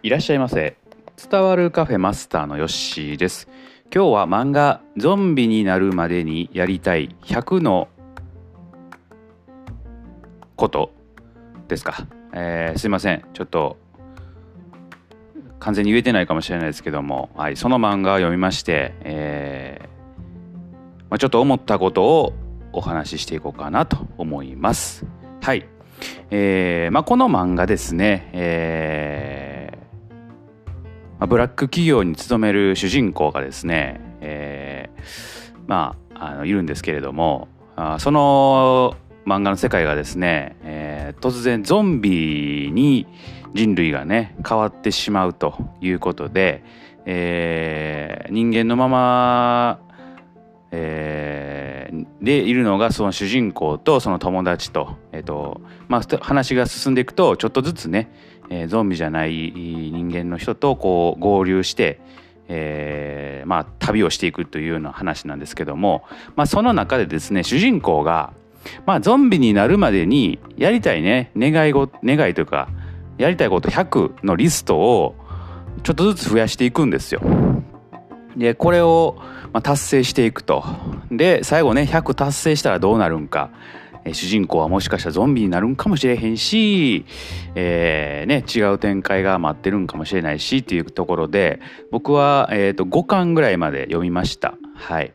[0.00, 0.76] いらっしゃいませ。
[1.16, 3.48] 伝わるカフェマスターのヨッシーです。
[3.92, 7.88] 今日は漫画ゾンビになるまでにやりたい100の
[10.54, 10.92] こと
[11.66, 13.24] ですか、えー、すいません。
[13.32, 13.76] ちょっと
[15.58, 19.88] 完全に言えてないかもしれないですけども、はい、その漫画を読みまして、えー
[21.10, 22.34] まあ、ちょっと思ったことを
[22.72, 25.04] お話ししていこうかなと思います。
[25.42, 25.66] はい。
[26.30, 29.47] えーまあ、この漫画ですね、えー
[31.18, 43.06] まあ、ブラック企業に勤める主人公がですね、えー、まああのいるんですけれどもあその漫画の世界がですね、えー、突然ゾンビに
[43.54, 46.64] 人類がね変わってしまうということで、
[47.04, 49.80] えー、人間のまま、
[50.70, 58.10] えー、でいるのがその主人公とその友達と,、えーとまあ、話が進んでいくとちょっとずつね、
[58.50, 62.00] えー、ゾンビじゃない人間の人とこう合流して、
[62.48, 66.04] えー、まあ旅をしていくというような話なんですけども、
[66.36, 68.32] まあ、その中でですね主人公が、
[68.84, 72.68] まあ、ゾンビになるまでにやりたいね願いご願いというか
[73.16, 75.14] やりたいこと100のリストを
[75.82, 77.20] ちょっとずつ増やしていくんですよ。
[78.38, 79.18] でこれを
[79.62, 80.64] 達成していくと。
[81.10, 83.50] で最後ね100達成したらどうなるんか。
[84.12, 87.04] 主人公はもしかしたらゾンビになるんかもしれへんし、
[87.54, 94.54] えーね、違う展開が待ってるんかもしれないしっていうところで僕は、えーと、5巻ぐらいまで読みました。
[94.74, 95.12] はい。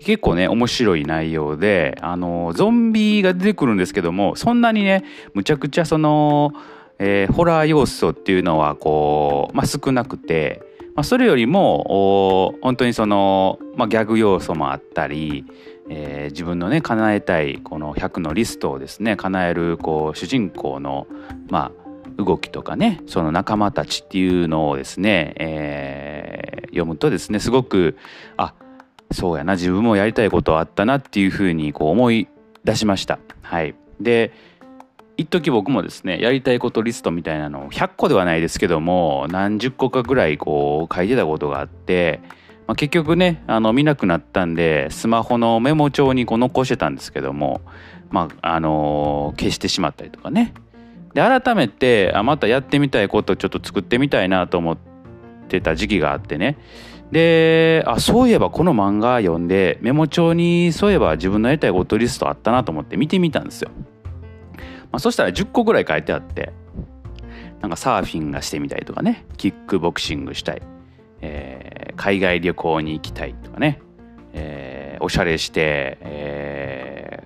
[0.00, 6.52] 結構ね面白い内容であのゾンビが出てくるんですけどもそんなにねむちゃくちゃその、
[6.98, 10.62] えー、ホラー要素っていうのはこう、まあ、少なくて、
[10.96, 15.44] まあ、それよりも本当にその、まあ、ギャグ要素もあったり
[15.88, 21.06] えー、自分のね叶えたいこの100のリストをですね叶えるこう主人公の
[21.48, 21.70] ま
[22.18, 27.96] あ動きとかねその仲間たちっていうのをですね、えー、読むとですねすごく
[28.36, 28.54] あ
[29.12, 32.28] そうやな自分もやりたいことあったなっていうふうにこう思い
[32.64, 33.20] 出しました。
[33.42, 34.32] はい、で
[35.16, 42.20] 一時僕もですねやりたいことリストみたいなのを100個ではないですけども何十個かぐらいこう書いてたことがあって
[42.66, 47.60] まあ、結局ねあの見なくなったんでスマホのメモ帳にこう残してたんですけども、
[48.10, 50.52] まああのー、消してしまったりとかね。
[51.14, 54.78] で改めてあまたやってみたいことちょっと作ってみたいなと思っ
[55.48, 56.58] てた時期があってね。
[57.12, 63.70] であそういえばこの漫画読んでメモ帳にそういえば自分のやりたいことリストあったなと思って見てみたんですよ、
[64.96, 66.54] まあ、そしたら10個ぐらい書いてあって
[67.60, 70.62] なんかサーフィンがしてみたいとかねキックボクシングしたい
[71.20, 73.80] えー、海外旅行に行きたいとかね、
[74.32, 77.22] えー、おしゃれして、え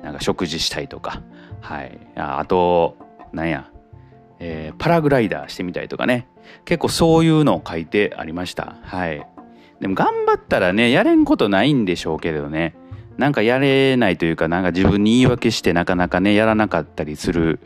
[0.00, 1.22] ー、なんか食事したいとか、
[1.60, 2.96] はい、あと
[3.32, 3.70] なんや、
[4.38, 6.28] えー、パラグライダーしてみたいとかね
[6.64, 8.76] 結構そういうのを書いてありました。
[8.82, 9.26] はい、
[9.80, 12.74] でも頑張ったらねやれんことないんでしょうけどね
[13.16, 17.60] なんかやれないというかなんか自分に言い訳してなかなかねやらなかったりする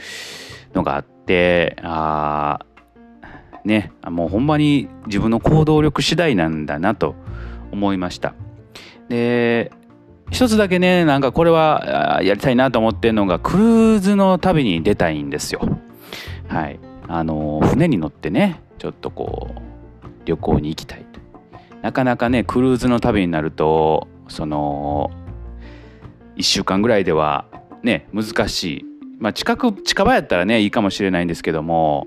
[0.75, 2.61] のがあってあ
[3.65, 7.15] ねもうほんまに自分の行動力次第なんだなと
[7.73, 8.35] 思いました。
[9.09, 9.73] で
[10.31, 15.61] 一つだけねなんかこれはやりたいなと思ってるのがクルーズの旅に出たいんですよ。
[16.49, 16.79] はい。
[17.07, 21.21] あの船に乗ってねちょっとこう旅行に行きたいと。
[21.81, 25.11] なかなかねクルーズの旅になるとその
[26.39, 27.47] 1週間ぐらいでは
[27.83, 28.85] ね難しい。
[29.19, 32.07] まあ近く近場やったらねいいかもしれないんですけども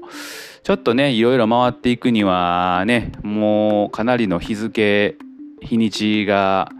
[0.63, 5.17] ちょっとねいろいろ回っていくにはねもうかなりの日付
[5.61, 6.71] 日にちが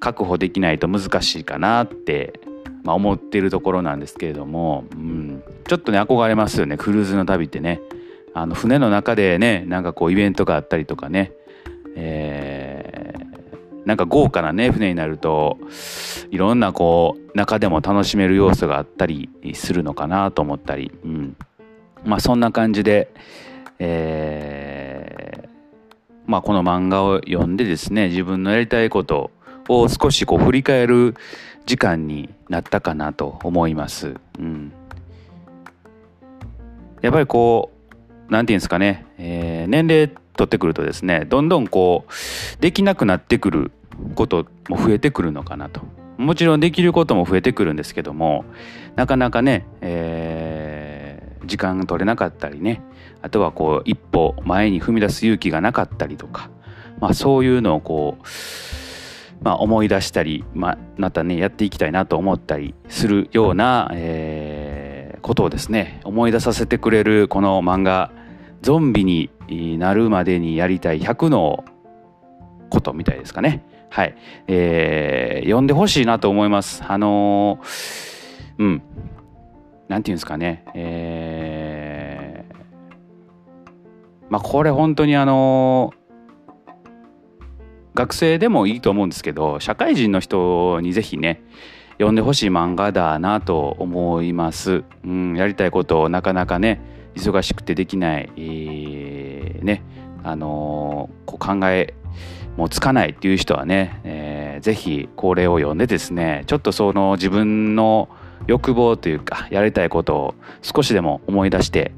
[0.00, 2.40] 確保できないと難しいかなって、
[2.82, 7.80] まあ、思ってるところなんですけれども、うん、ちょっとね憧れますよねクルーズの旅ってね。
[8.34, 11.32] あの船の中でねなんかこうイベントがあったりとかね、
[11.96, 12.21] え、
[13.84, 15.58] なんか豪華なね船になると
[16.30, 21.36] いろんなこう中でも楽しめる要素があったりするのかなと思ったり、うん、
[22.04, 23.12] まあそんな感じで、
[23.78, 25.48] えー、
[26.26, 29.30] まあこの漫画を読んでですね自分のやりたいこと
[29.68, 31.14] を少しこう振り返る
[31.66, 34.14] 時間になったかなと思います。
[34.38, 34.72] うん、
[37.00, 37.72] やっぱりこ
[38.28, 43.72] うなんていうんですかね、えー、年齢取ってくるとですねどんどんこうできなくなってくる
[44.14, 45.80] ことも増えてくるのかなと
[46.18, 48.44] もちろんできることも増えてくるんですけども
[48.96, 51.02] なかなかね、えー
[51.46, 52.82] 時間が取れなかったりね
[53.20, 56.50] あとはこう一歩前に踏み出す勇気がなかったりとか、
[56.98, 68.12] まあ、そういうのをこう、まあ、思い出したり、まあ、またねやっていきたいなと思ったりするような、えー、ことをですね思い出させてくれるこの漫画
[68.62, 69.30] ゾンビに
[69.78, 71.64] なるまでにやりたい100の
[72.70, 73.64] ことみたいですかね。
[73.92, 74.14] はい。
[74.48, 76.82] えー、読んでほしいなと思います。
[76.88, 78.82] あのー、うん。
[79.88, 80.64] なんていうんですかね。
[80.72, 82.54] えー、
[84.30, 85.92] まあこれ本当にあの、
[87.94, 91.42] 学生でもいいと思うんですけど、社会人の人にぜひね、
[91.96, 94.84] 読んでほしい漫画だなと思います。
[95.04, 96.80] うん、やりたいことをなかなかね、
[97.14, 99.82] 忙しくてできない、えー、ね、
[100.22, 101.92] あのー、こう考え
[102.56, 108.08] もうつかないっていう人はね、えー、ぜひこれを読んでですねちょっとその自分の
[108.46, 111.92] 欲望というかやりたいことを少しでも思い出して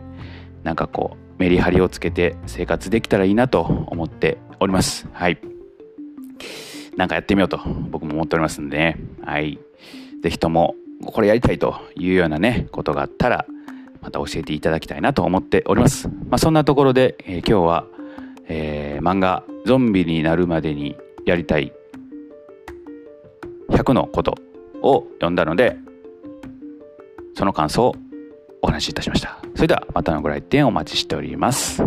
[0.62, 5.08] なんかこうメリハリをつけて生活できたらいいなと思っております。
[5.12, 5.38] はい。
[6.96, 7.58] なんかやってみようと
[7.90, 8.96] 僕も思っておりますんでね。
[9.24, 9.58] はい。
[10.22, 10.74] 是非とも
[11.04, 13.46] これやりたいというようなねことがあったら
[14.00, 16.08] また教えていただきたいなと思っております。
[16.08, 17.86] まあそんなところで、えー、今日は
[18.48, 21.72] えー、漫画「ゾンビになるまでにやりたい
[23.70, 24.34] 100のこと」
[24.82, 25.76] を読んだので
[27.34, 27.96] その感想を
[28.62, 29.38] お話しいたしました。
[29.54, 31.82] それではまたのご来店お待ちしております。